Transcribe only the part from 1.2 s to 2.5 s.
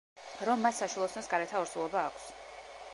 გარეთა ორსულობა აქვს.